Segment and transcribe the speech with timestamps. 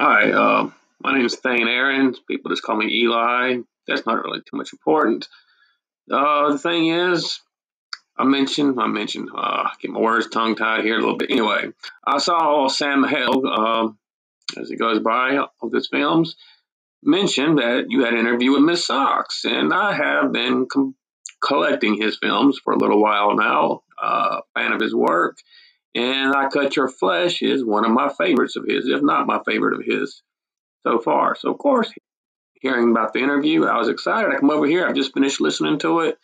[0.00, 0.70] Hi, uh,
[1.02, 2.14] my name is Thane Aaron.
[2.28, 3.62] People just call me Eli.
[3.88, 5.26] That's not really too much important.
[6.08, 7.40] Uh, the thing is,
[8.16, 11.32] I mentioned, I mentioned, uh, get my words tongue tied here a little bit.
[11.32, 11.72] Anyway,
[12.06, 13.88] I saw Sam Hale, uh,
[14.60, 16.36] as he goes by of his films,
[17.02, 20.68] mention that you had an interview with Miss Socks, and I have been
[21.44, 25.38] collecting his films for a little while now, uh, fan of his work,
[25.98, 29.40] and I Cut Your Flesh is one of my favorites of his, if not my
[29.44, 30.22] favorite of his
[30.86, 31.34] so far.
[31.34, 31.92] So, of course,
[32.60, 34.30] hearing about the interview, I was excited.
[34.30, 36.16] I come over here, I've just finished listening to it.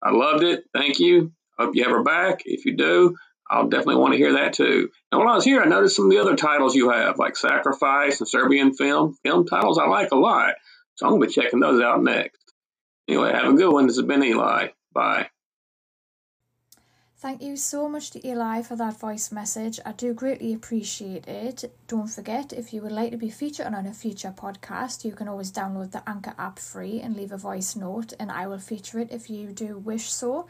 [0.00, 0.64] I loved it.
[0.72, 1.32] Thank you.
[1.58, 2.42] Hope you have her back.
[2.44, 3.16] If you do,
[3.50, 4.90] I'll definitely want to hear that too.
[5.10, 7.36] And while I was here, I noticed some of the other titles you have, like
[7.36, 9.16] Sacrifice and Serbian Film.
[9.24, 10.54] Film titles I like a lot.
[10.94, 12.38] So I'm going to be checking those out next.
[13.08, 13.88] Anyway, have a good one.
[13.88, 14.68] This has been Eli.
[14.92, 15.30] Bye.
[17.26, 19.80] Thank you so much to Eli for that voice message.
[19.84, 21.64] I do greatly appreciate it.
[21.88, 25.26] Don't forget, if you would like to be featured on a future podcast, you can
[25.26, 29.00] always download the Anchor app free and leave a voice note, and I will feature
[29.00, 30.46] it if you do wish so.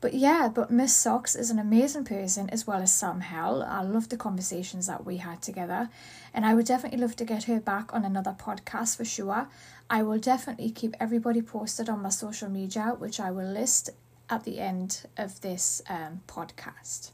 [0.00, 3.62] But yeah, but Miss Socks is an amazing person as well as Sam Hell.
[3.62, 5.90] I love the conversations that we had together,
[6.34, 9.46] and I would definitely love to get her back on another podcast for sure.
[9.88, 13.90] I will definitely keep everybody posted on my social media, which I will list
[14.28, 17.10] at the end of this um, podcast.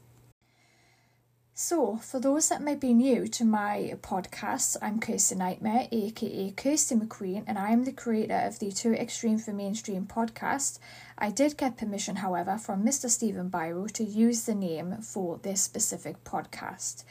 [1.53, 6.95] So, for those that may be new to my podcast, I'm Kirsty Nightmare, aka Kirsty
[6.95, 10.79] McQueen, and I am the creator of the Too Extreme for Mainstream podcast.
[11.17, 13.09] I did get permission, however, from Mr.
[13.09, 17.03] Stephen Biro to use the name for this specific podcast.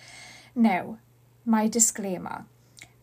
[0.55, 0.99] Now,
[1.45, 2.47] my disclaimer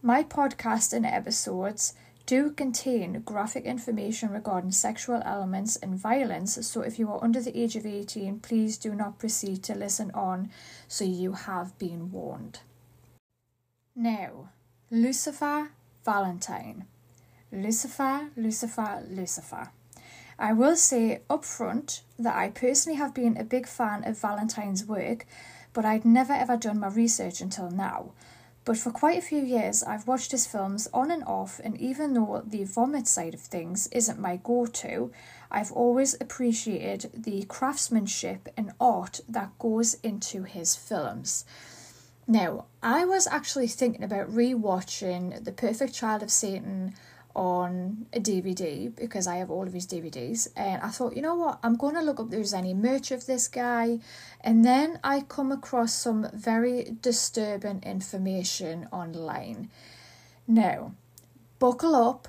[0.02, 1.94] my podcast and episodes
[2.28, 6.60] do contain graphic information regarding sexual elements and violence.
[6.68, 10.12] So, if you are under the age of 18, please do not proceed to listen
[10.14, 10.52] on,
[10.88, 12.60] so you have been warned.
[13.96, 14.50] Now,
[14.92, 15.72] Lucifer
[16.04, 16.86] Valentine.
[17.52, 19.72] Lucifer, Lucifer, Lucifer.
[20.38, 24.86] I will say up front that I personally have been a big fan of Valentine's
[24.86, 25.26] work,
[25.72, 28.12] but I'd never ever done my research until now.
[28.68, 32.14] But for quite a few years, I've watched his films on and off, and even
[32.14, 35.10] though the vomit side of things isn't my go to,
[35.50, 41.46] I've always appreciated the craftsmanship and art that goes into his films.
[42.28, 46.94] Now, I was actually thinking about rewatching The Perfect Child of Satan
[47.38, 50.48] on a DVD because I have all of his DVDs.
[50.58, 53.12] And I thought, you know what, I'm going to look up if there's any merch
[53.12, 54.00] of this guy.
[54.42, 59.70] And then I come across some very disturbing information online.
[60.48, 60.96] Now,
[61.60, 62.28] buckle up,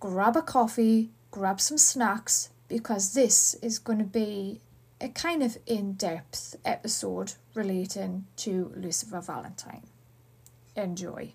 [0.00, 4.60] grab a coffee, grab some snacks because this is going to be
[5.00, 9.82] a kind of in depth episode relating to Lucifer Valentine.
[10.74, 11.34] Enjoy.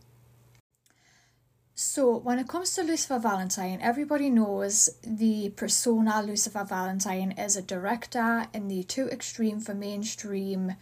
[1.75, 7.63] So, when it comes to Lucifer Valentine, everybody knows the persona Lucifer Valentine is a
[7.63, 10.75] director in the too extreme for mainstream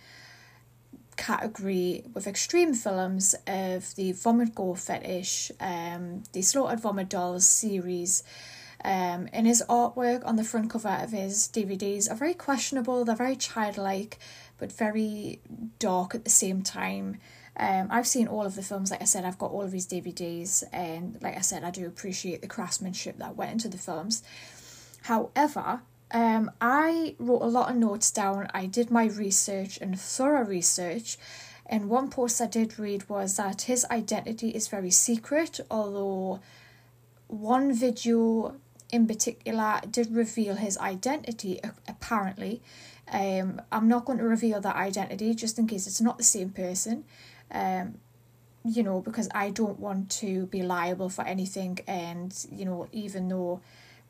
[1.16, 8.24] category with extreme films of the Vomit Gore Fetish, um, the Slaughtered Vomit Dolls series.
[8.84, 13.16] Um, and his artwork on the front cover of his DVDs are very questionable, they're
[13.16, 14.20] very childlike,
[14.58, 15.40] but very
[15.80, 17.18] dark at the same time.
[17.58, 19.86] Um, I've seen all of the films, like I said, I've got all of his
[19.86, 24.24] DVDs, and like I said, I do appreciate the craftsmanship that went into the films.
[25.04, 25.82] However,
[26.12, 31.18] um, I wrote a lot of notes down, I did my research and thorough research,
[31.66, 36.40] and one post I did read was that his identity is very secret, although
[37.28, 38.56] one video
[38.92, 42.62] in particular did reveal his identity, apparently.
[43.12, 46.50] Um, I'm not going to reveal that identity just in case it's not the same
[46.50, 47.06] person
[47.52, 47.98] um,
[48.64, 53.28] you know, because I don't want to be liable for anything, and you know, even
[53.30, 53.62] though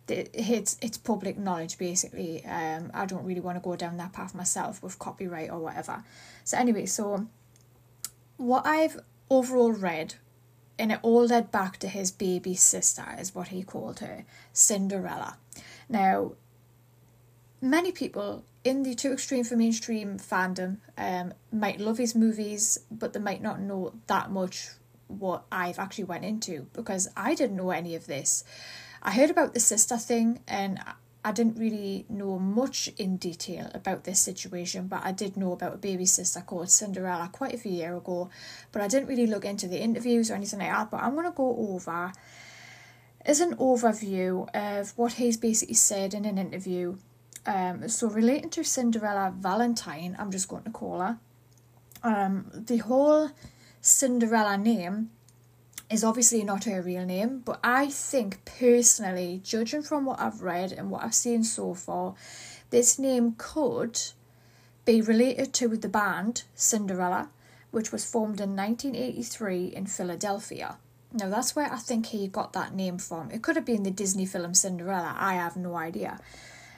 [0.07, 4.35] it's it's public knowledge basically, um, I don't really want to go down that path
[4.35, 6.03] myself with copyright or whatever.
[6.43, 7.27] So anyway, so
[8.37, 10.15] what I've overall read,
[10.77, 15.37] and it all led back to his baby sister, is what he called her, Cinderella.
[15.87, 16.33] Now,
[17.61, 23.13] many people in the too extreme for mainstream fandom um, might love his movies, but
[23.13, 24.69] they might not know that much
[25.07, 28.43] what I've actually went into because I didn't know any of this.
[29.01, 30.79] I heard about the sister thing and
[31.23, 35.75] I didn't really know much in detail about this situation, but I did know about
[35.75, 38.29] a baby sister called Cinderella quite a few years ago.
[38.71, 40.89] But I didn't really look into the interviews or anything like that.
[40.89, 42.11] But I'm going to go over
[43.23, 46.97] as an overview of what he's basically said in an interview
[47.45, 51.17] um, so relating to Cinderella Valentine, I'm just going to call her.
[52.03, 53.31] Um, the whole
[53.81, 55.09] Cinderella name
[55.89, 60.71] is obviously not her real name, but I think personally, judging from what I've read
[60.71, 62.15] and what I've seen so far,
[62.69, 63.99] this name could
[64.85, 67.29] be related to the band Cinderella,
[67.71, 70.77] which was formed in 1983 in Philadelphia.
[71.13, 73.31] Now, that's where I think he got that name from.
[73.31, 76.19] It could have been the Disney film Cinderella, I have no idea.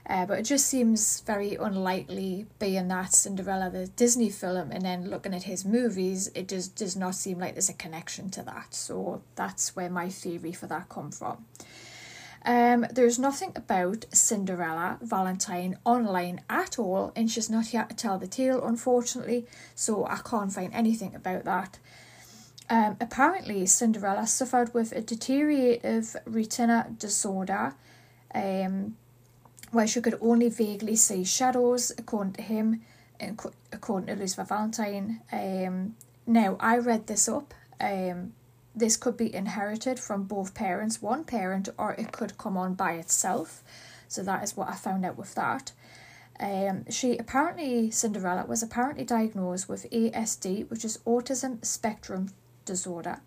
[0.05, 5.09] Uh, but it just seems very unlikely, being that Cinderella, the Disney film, and then
[5.09, 8.73] looking at his movies, it just does not seem like there's a connection to that.
[8.73, 11.45] So that's where my theory for that come from.
[12.45, 18.17] Um, there's nothing about Cinderella Valentine online at all, and she's not yet to tell
[18.17, 19.45] the tale, unfortunately,
[19.75, 21.79] so I can't find anything about that.
[22.69, 27.75] Um, apparently, Cinderella suffered with a deteriorative retina disorder,
[28.35, 28.97] um,
[29.74, 32.81] where she could only vaguely see shadows, according to him,
[33.20, 33.40] and
[33.72, 35.22] according to Lucifer Valentine.
[35.31, 35.96] Um,
[36.28, 37.54] now, I read this up.
[37.81, 38.34] Um,
[38.75, 42.94] this could be inherited from both parents, one parent, or it could come on by
[42.94, 43.64] itself.
[44.08, 45.72] So that is what I found out with that.
[46.40, 52.30] Um, she apparently, Cinderella, was apparently diagnosed with ASD, which is Autism Spectrum
[52.66, 53.22] Disorder.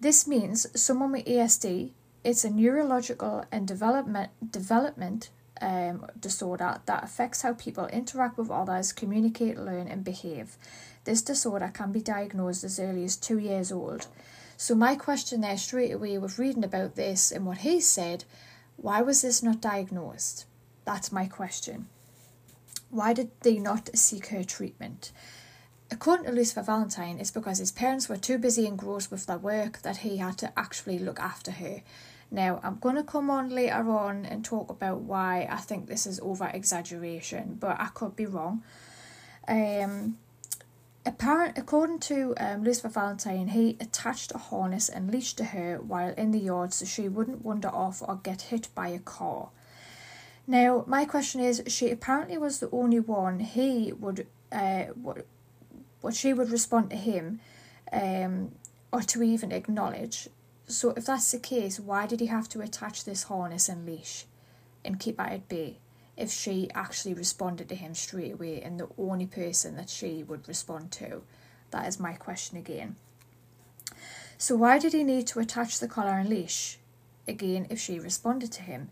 [0.00, 1.92] This means someone with ASD
[2.24, 5.30] it's a neurological and development development
[5.60, 10.56] um, disorder that affects how people interact with others, communicate, learn, and behave.
[11.04, 14.08] This disorder can be diagnosed as early as two years old.
[14.56, 18.24] So, my question there straight away with reading about this and what he said,
[18.76, 20.46] why was this not diagnosed?
[20.84, 21.86] That's my question.
[22.90, 25.12] Why did they not seek her treatment?
[25.90, 29.82] According to Lucifer Valentine, it's because his parents were too busy engrossed with their work
[29.82, 31.82] that he had to actually look after her.
[32.34, 36.04] Now, I'm going to come on later on and talk about why I think this
[36.04, 38.64] is over exaggeration, but I could be wrong.
[39.46, 40.18] Um,
[41.06, 46.12] apparent, according to um, Lucifer Valentine, he attached a harness and leashed to her while
[46.14, 49.50] in the yard so she wouldn't wander off or get hit by a car.
[50.44, 55.24] Now, my question is, she apparently was the only one he would, uh, what,
[56.00, 57.38] what she would respond to him,
[57.92, 58.50] um,
[58.92, 60.28] or to even acknowledge.
[60.66, 64.24] So if that's the case, why did he have to attach this harness and leash
[64.84, 65.78] and keep her at bay
[66.16, 70.48] if she actually responded to him straight away and the only person that she would
[70.48, 71.22] respond to?
[71.70, 72.96] That is my question again.
[74.38, 76.78] So why did he need to attach the collar and leash
[77.28, 78.90] again if she responded to him?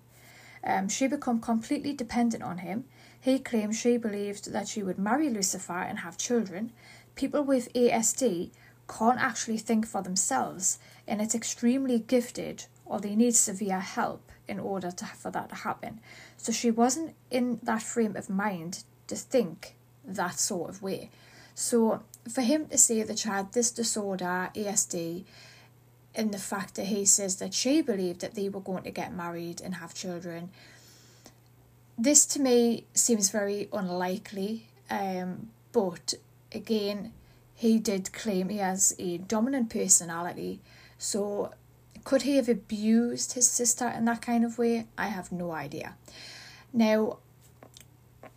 [0.64, 2.84] Um, she became completely dependent on him.
[3.20, 6.72] He claimed she believed that she would marry Lucifer and have children.
[7.14, 8.50] People with ASD
[8.98, 14.58] can't actually think for themselves and it's extremely gifted or they need severe help in
[14.58, 16.00] order to, for that to happen.
[16.36, 21.10] So she wasn't in that frame of mind to think that sort of way.
[21.54, 25.24] So for him to say that she had this disorder, ASD,
[26.14, 29.14] and the fact that he says that she believed that they were going to get
[29.14, 30.50] married and have children,
[31.96, 34.68] this to me seems very unlikely.
[34.90, 36.14] Um, but
[36.52, 37.12] again,
[37.62, 40.58] he did claim he has a dominant personality.
[40.98, 41.54] So,
[42.02, 44.88] could he have abused his sister in that kind of way?
[44.98, 45.94] I have no idea.
[46.72, 47.18] Now,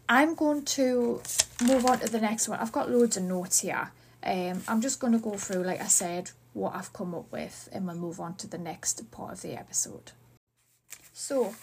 [0.07, 1.23] I'm going to
[1.59, 2.59] move on to the next one.
[2.59, 3.89] I've got loads of notes here.
[4.23, 7.67] Um, I'm just going to go through, like I said, what I've come up with,
[7.71, 10.11] and we'll move on to the next part of the episode.
[11.13, 11.55] So,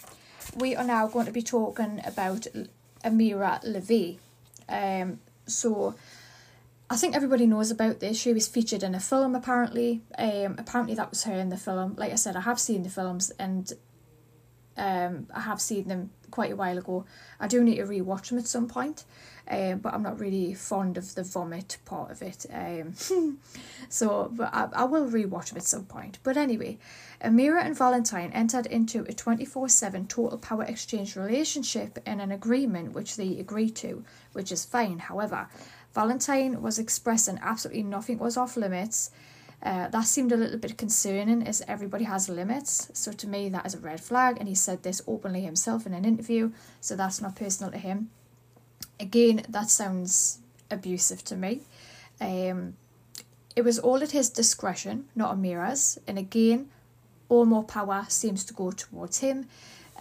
[0.57, 2.49] we are now going to be talking about
[3.05, 4.19] Ameara LaVey.
[4.69, 5.95] Um, so,
[6.93, 8.19] I think everybody knows about this.
[8.19, 10.03] She was featured in a film apparently.
[10.19, 11.95] Um, apparently that was her in the film.
[11.97, 13.73] Like I said, I have seen the films and
[14.77, 17.07] um, I have seen them quite a while ago.
[17.41, 19.05] I do need to rewatch them at some point,
[19.49, 22.45] um, but I'm not really fond of the vomit part of it.
[22.53, 22.93] Um,
[23.89, 26.19] so, but I, I will rewatch them at some point.
[26.23, 26.79] But anyway,
[27.25, 32.93] Ameara and Valentine entered into a 24 7 total power exchange relationship and an agreement
[32.93, 34.99] which they agreed to, which is fine.
[34.99, 35.49] However,
[35.95, 39.11] Valentine was expressing absolutely nothing was off limits.
[39.63, 42.91] Uh, that seemed a little bit concerning as everybody has limits.
[42.95, 44.37] So to me, that is a red flag.
[44.41, 46.51] And he said this openly himself in an interview.
[46.81, 48.11] So that's not personal to him.
[48.99, 51.61] Again, that sounds abusive to me.
[52.21, 52.75] Um,
[53.55, 55.99] it was all at his discretion, not Ameara's.
[56.09, 56.69] And again,
[57.29, 59.47] all more power seems to go towards him.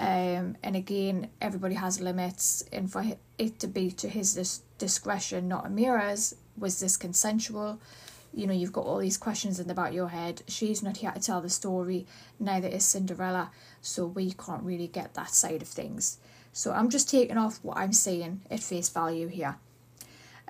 [0.01, 3.05] Um, and again, everybody has limits, and for
[3.38, 7.79] it to be to his dis- discretion, not Ameara's, was this consensual?
[8.34, 10.41] You know, you've got all these questions in the back of your head.
[10.48, 12.08] She's not here to tell the story,
[12.39, 16.17] neither is Cinderella, so we can't really get that side of things.
[16.51, 19.58] So I'm just taking off what I'm saying at face value here.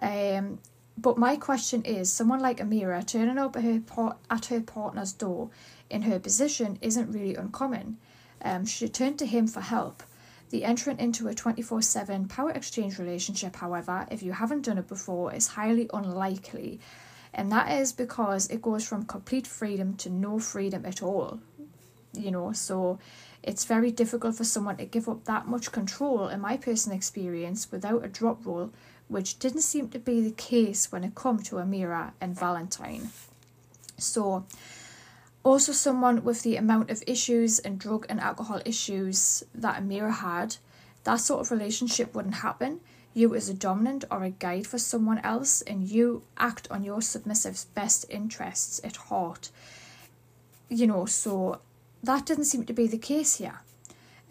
[0.01, 0.60] Um,
[0.98, 3.81] but my question is someone like Ameara turning up at her,
[4.29, 5.50] at her partner's door
[5.89, 7.98] in her position isn't really uncommon.
[8.43, 10.03] Um, she turned to him for help.
[10.50, 14.88] The entrant into a 24 7 power exchange relationship, however, if you haven't done it
[14.88, 16.79] before, is highly unlikely.
[17.33, 21.39] And that is because it goes from complete freedom to no freedom at all.
[22.13, 23.00] You know, so
[23.41, 27.71] it's very difficult for someone to give up that much control, in my personal experience,
[27.71, 28.71] without a drop roll
[29.12, 33.10] which didn't seem to be the case when it come to Ameara and Valentine.
[33.98, 34.45] So,
[35.43, 40.57] also someone with the amount of issues and drug and alcohol issues that Ameara had,
[41.03, 42.79] that sort of relationship wouldn't happen.
[43.13, 47.00] You as a dominant or a guide for someone else, and you act on your
[47.00, 49.50] submissive's best interests at heart.
[50.69, 51.60] You know, so
[52.03, 53.62] that didn't seem to be the case here.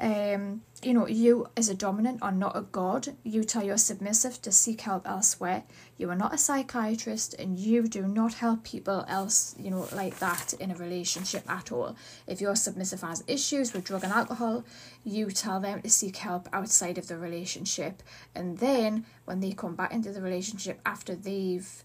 [0.01, 3.09] Um, you know, you as a dominant are not a god.
[3.23, 5.65] You tell your submissive to seek help elsewhere.
[5.99, 10.19] You are not a psychiatrist and you do not help people else, you know, like
[10.19, 11.97] that in a relationship at all.
[12.27, 14.65] If your submissive has issues with drug and alcohol,
[15.05, 18.03] you tell them to seek help outside of the relationship.
[18.35, 21.85] And then when they come back into the relationship after they've,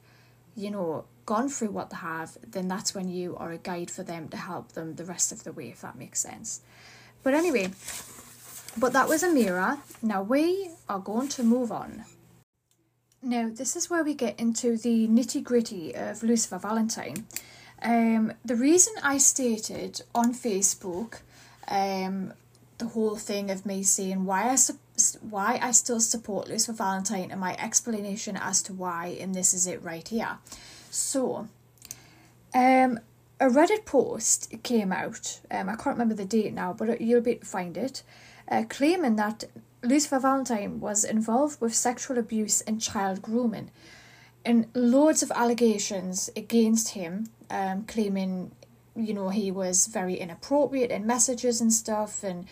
[0.55, 4.03] you know, gone through what they have, then that's when you are a guide for
[4.03, 6.62] them to help them the rest of the way, if that makes sense.
[7.25, 7.72] But anyway,
[8.77, 9.79] but that was Ameara.
[10.03, 12.05] Now we are going to move on.
[13.24, 17.25] Now, this is where we get into the nitty gritty of Lucifer Valentine.
[17.82, 21.22] Um, the reason I stated on Facebook
[21.67, 22.34] um,
[22.77, 24.77] the whole thing of me saying why I su-
[25.27, 29.65] why I still support Lucifer Valentine and my explanation as to why, and this is
[29.65, 30.38] it right here.
[30.91, 31.48] So,
[32.53, 33.00] um,
[33.39, 35.39] a Reddit post came out.
[35.51, 38.04] Um, I can't remember the date now, but you'll be find it
[38.50, 39.46] uh, claiming that
[39.84, 43.72] Lucifer Valentine was involved with sexual abuse and child grooming,
[44.44, 48.51] and loads of allegations against him, um, claiming,
[48.96, 52.48] you know, he was very inappropriate in messages and stuff, and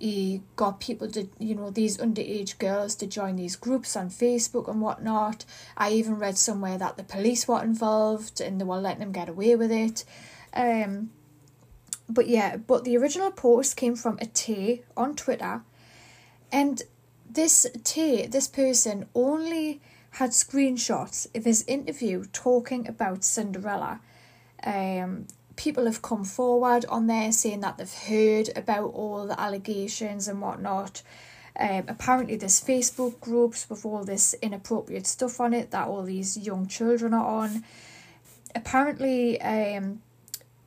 [0.00, 4.68] he got people to, you know, these underage girls to join these groups on Facebook
[4.68, 5.44] and whatnot.
[5.76, 9.28] I even read somewhere that the police were involved and they were letting him get
[9.28, 10.04] away with it.
[10.54, 11.10] Um,
[12.08, 15.62] but yeah, but the original post came from a T on Twitter,
[16.50, 16.82] and
[17.28, 19.80] this T, this person only
[20.12, 24.00] had screenshots of his interview talking about Cinderella.
[24.64, 25.26] Um,
[25.58, 30.40] people have come forward on there saying that they've heard about all the allegations and
[30.40, 31.02] whatnot.
[31.58, 36.38] Um, apparently, there's Facebook groups with all this inappropriate stuff on it that all these
[36.38, 37.64] young children are on.
[38.54, 40.00] Apparently, um,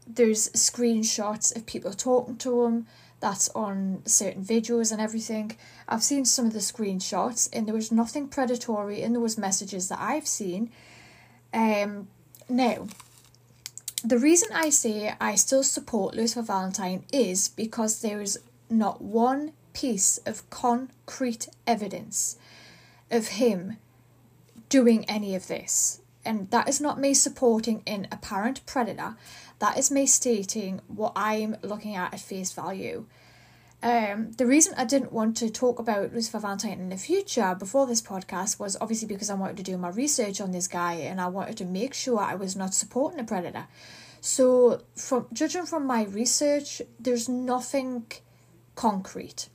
[0.06, 2.88] there's screenshots of people talking to them
[3.22, 5.56] that's on certain videos and everything.
[5.88, 10.00] I've seen some of the screenshots and there was nothing predatory in those messages that
[10.02, 10.72] I've seen.
[11.54, 12.08] Um
[12.50, 12.88] now
[14.04, 18.40] the reason I say I still support Lucifer Valentine is because there is
[18.70, 22.38] not one piece of concrete evidence
[23.10, 23.78] of him
[24.70, 26.02] doing any of this.
[26.24, 29.16] And that is not me supporting an apparent predator.
[29.60, 33.06] That is me stating what I'm looking at at face value.
[33.84, 37.88] Um, the reason I didn't want to talk about Lucifer Valentine in the future before
[37.88, 41.20] this podcast was obviously because I wanted to do my research on this guy and
[41.20, 43.68] I wanted to make sure I was not supporting a predator.
[44.20, 48.06] So, from judging from my research, there's nothing
[48.76, 49.50] concrete,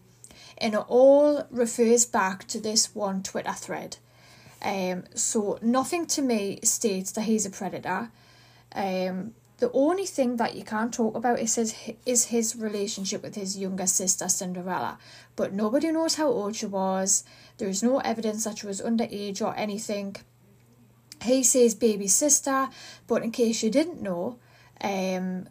[0.59, 3.99] and it all refers back to this one Twitter thread.
[4.63, 8.11] Um, so nothing to me states that he's a predator.
[8.75, 13.35] Um, the only thing that you can't talk about is his is his relationship with
[13.35, 14.99] his younger sister Cinderella.
[15.35, 17.25] But nobody knows how old she was.
[17.59, 20.17] There is no evidence that she was underage or anything.
[21.23, 22.69] He says baby sister,
[23.07, 24.39] but in case you didn't know,
[24.83, 25.49] um,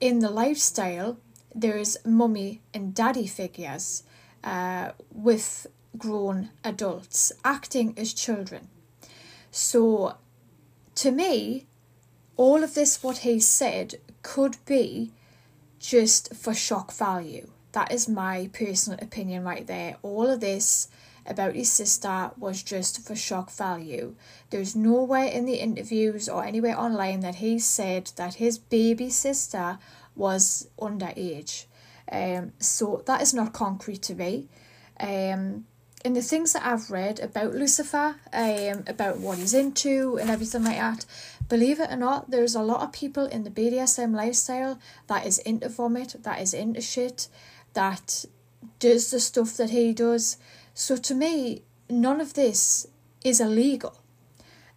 [0.00, 1.18] in the lifestyle
[1.54, 4.02] there's mummy and daddy figures
[4.44, 8.68] uh, with grown adults acting as children.
[9.50, 10.16] So,
[10.96, 11.66] to me,
[12.36, 15.12] all of this, what he said, could be
[15.78, 17.48] just for shock value.
[17.72, 19.96] That is my personal opinion right there.
[20.02, 20.88] All of this
[21.26, 24.14] about his sister was just for shock value.
[24.50, 29.78] There's nowhere in the interviews or anywhere online that he said that his baby sister
[30.14, 31.66] was underage.
[32.10, 34.48] Um, so that is not concrete to me.
[34.98, 35.66] Um,
[36.04, 40.62] and the things that I've read about Lucifer, um, about what he's into and everything
[40.62, 41.04] like that,
[41.48, 45.38] believe it or not, there's a lot of people in the BDSM lifestyle that is
[45.38, 47.28] into vomit, that is into shit,
[47.74, 48.24] that
[48.78, 50.36] does the stuff that he does.
[50.74, 52.86] So to me, none of this
[53.24, 54.00] is illegal.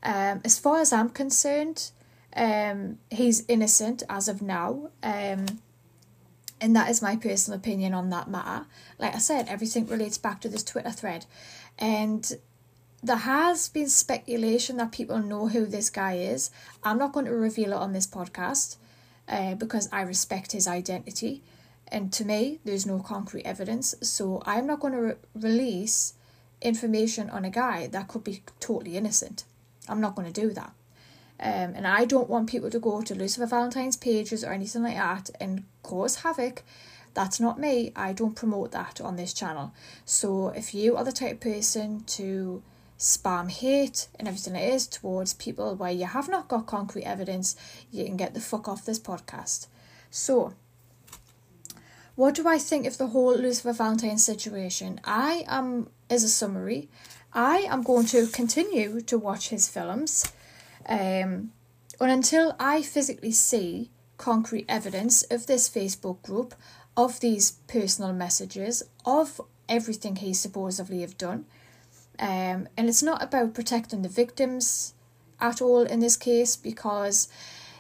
[0.02, 1.92] Um, as far as I'm concerned,
[2.36, 4.90] um, he's innocent as of now.
[5.04, 5.60] Um,
[6.62, 8.66] and that is my personal opinion on that matter.
[8.98, 11.26] Like I said, everything relates back to this Twitter thread.
[11.78, 12.38] And
[13.02, 16.52] there has been speculation that people know who this guy is.
[16.84, 18.76] I'm not going to reveal it on this podcast
[19.28, 21.42] uh, because I respect his identity.
[21.88, 23.96] And to me, there's no concrete evidence.
[24.02, 26.14] So I'm not going to re- release
[26.62, 29.46] information on a guy that could be totally innocent.
[29.88, 30.74] I'm not going to do that.
[31.42, 34.98] Um, and I don't want people to go to Lucifer Valentine's pages or anything like
[34.98, 36.64] that and cause havoc.
[37.14, 37.94] That's not me.
[37.96, 39.74] I don't promote that on this channel.
[40.04, 42.62] So if you are the type of person to
[43.00, 47.56] spam hate and everything it is towards people where you have not got concrete evidence,
[47.92, 49.68] you can get the fuck off this podcast.
[50.12, 50.54] So,
[52.16, 55.00] what do I think of the whole Lucifer Valentine situation?
[55.06, 56.90] I am, as a summary,
[57.32, 60.30] I am going to continue to watch his films.
[60.86, 61.52] Um,
[62.02, 66.56] and until I physically see concrete evidence of this Facebook group,
[66.98, 69.40] of these personal messages, of
[69.70, 71.46] everything he supposedly have done,
[72.20, 74.94] um, and it's not about protecting the victims
[75.40, 77.30] at all in this case because,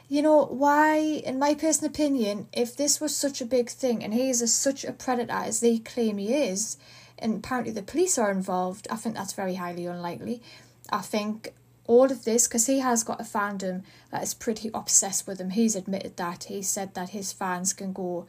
[0.07, 4.13] you know, why, in my personal opinion, if this was such a big thing and
[4.13, 6.77] he is a, such a predator as they claim he is,
[7.17, 10.41] and apparently the police are involved, I think that's very highly unlikely.
[10.89, 11.53] I think
[11.85, 15.49] all of this, because he has got a fandom that is pretty obsessed with him,
[15.49, 16.45] he's admitted that.
[16.45, 18.25] He said that his fans can go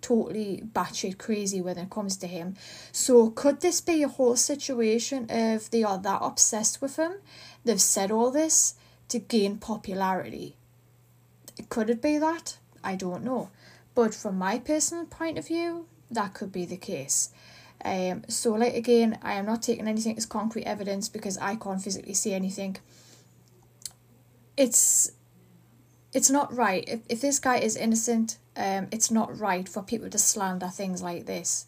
[0.00, 2.56] totally batshit crazy when it comes to him.
[2.92, 7.14] So could this be a whole situation of they are that obsessed with him?
[7.64, 8.74] They've said all this
[9.08, 10.56] to gain popularity.
[11.68, 12.58] Could it be that?
[12.84, 13.50] I don't know.
[13.94, 17.30] But from my personal point of view, that could be the case.
[17.84, 21.82] Um, so like again, I am not taking anything as concrete evidence because I can't
[21.82, 22.76] physically see anything.
[24.56, 25.12] It's
[26.12, 26.84] it's not right.
[26.86, 31.02] If if this guy is innocent, um, it's not right for people to slander things
[31.02, 31.66] like this.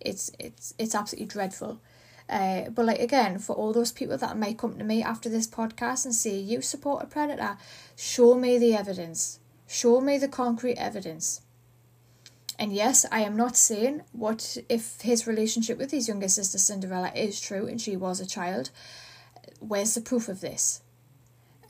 [0.00, 1.80] It's it's it's absolutely dreadful.
[2.28, 5.46] Uh, but like again, for all those people that might come to me after this
[5.46, 7.56] podcast and say you support a predator,
[7.96, 9.40] show me the evidence.
[9.66, 11.40] Show me the concrete evidence.
[12.58, 17.12] And yes, I am not saying what if his relationship with his younger sister Cinderella
[17.14, 18.70] is true and she was a child.
[19.60, 20.82] Where's the proof of this?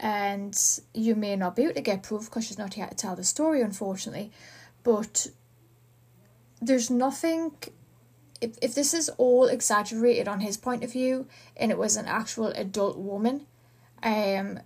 [0.00, 0.56] And
[0.94, 3.24] you may not be able to get proof because she's not here to tell the
[3.24, 4.30] story, unfortunately.
[4.84, 5.28] But
[6.60, 7.52] there's nothing
[8.40, 12.06] if, if this is all exaggerated on his point of view and it was an
[12.06, 13.46] actual adult woman
[14.02, 14.60] um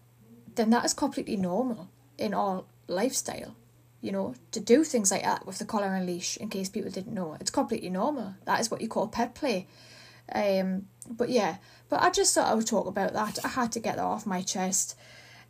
[0.54, 3.54] then that is completely normal in all lifestyle
[4.02, 6.90] you know to do things like that with the collar and leash in case people
[6.90, 7.36] didn't know.
[7.40, 8.34] It's completely normal.
[8.44, 9.66] That is what you call pet play.
[10.34, 11.56] Um but yeah
[11.88, 13.38] but i just thought i would talk about that.
[13.44, 14.96] I had to get that off my chest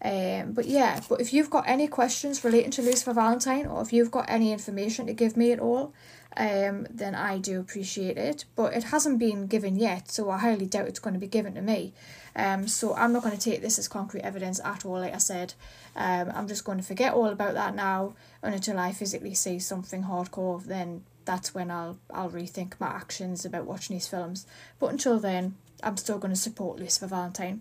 [0.04, 3.92] um, but yeah, but if you've got any questions relating to Lucifer Valentine or if
[3.92, 5.94] you've got any information to give me at all,
[6.36, 8.44] um, then I do appreciate it.
[8.56, 11.54] But it hasn't been given yet, so I highly doubt it's going to be given
[11.54, 11.92] to me.
[12.34, 15.18] Um, so I'm not going to take this as concrete evidence at all, like I
[15.18, 15.54] said.
[15.94, 19.58] Um, I'm just going to forget all about that now, and until I physically see
[19.60, 24.46] something hardcore, then that's when I'll I'll rethink my actions about watching these films.
[24.80, 27.60] But until then, I'm still going to support Lucifer Valentine.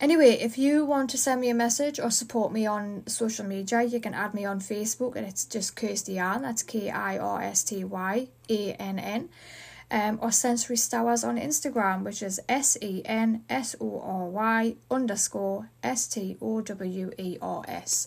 [0.00, 3.82] Anyway, if you want to send me a message or support me on social media,
[3.82, 7.42] you can add me on Facebook and it's just Kirsty Ann, that's K I R
[7.42, 9.28] S T Y A N N.
[9.90, 14.76] Um, or Sensory Stowers on Instagram, which is S E N S O R Y
[14.90, 18.06] underscore S T O W E R S.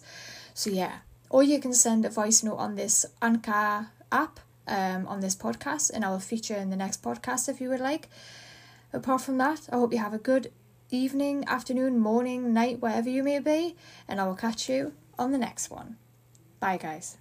[0.54, 1.00] So, yeah,
[1.30, 5.90] or you can send a voice note on this Anchor app um, on this podcast,
[5.92, 8.10] and I will feature in the next podcast if you would like.
[8.94, 10.52] Apart from that, I hope you have a good
[10.92, 13.76] evening, afternoon, morning, night, wherever you may be,
[14.08, 15.98] and I will catch you on the next one.
[16.60, 17.18] Bye, guys.